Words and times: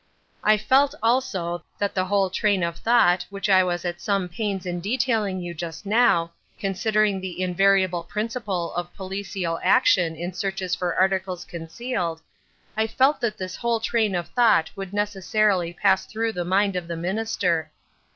I 0.43 0.57
felt, 0.57 0.95
also, 1.03 1.63
that 1.77 1.93
the 1.93 2.05
whole 2.05 2.31
train 2.31 2.63
of 2.63 2.77
thought, 2.77 3.23
which 3.29 3.49
I 3.51 3.63
was 3.63 3.85
at 3.85 4.01
some 4.01 4.27
pains 4.29 4.65
in 4.65 4.81
detailing 4.81 5.37
to 5.37 5.45
you 5.45 5.53
just 5.53 5.85
now, 5.85 6.31
concerning 6.59 7.21
the 7.21 7.39
invariable 7.39 8.01
principle 8.01 8.73
of 8.73 8.91
policial 8.95 9.59
action 9.61 10.15
in 10.15 10.33
searches 10.33 10.73
for 10.73 10.95
articles 10.95 11.45
concealed—I 11.45 12.87
felt 12.87 13.21
that 13.21 13.37
this 13.37 13.57
whole 13.57 13.79
train 13.79 14.15
of 14.15 14.29
thought 14.29 14.71
would 14.75 14.91
necessarily 14.91 15.71
pass 15.71 16.07
through 16.07 16.33
the 16.33 16.45
mind 16.45 16.75
of 16.75 16.87
the 16.87 16.97
Minister. 16.97 17.69